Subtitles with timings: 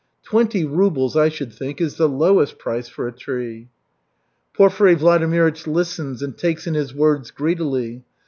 [0.23, 3.69] Twenty rubles, I should think, is the lowest price for a tree."
[4.55, 8.01] Porfiry Vladimirych listens and takes in his words greedily.